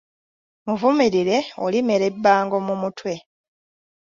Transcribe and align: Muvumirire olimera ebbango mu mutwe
Muvumirire 0.65 1.37
olimera 1.65 2.03
ebbango 2.11 2.55
mu 2.67 2.75
mutwe 2.81 3.13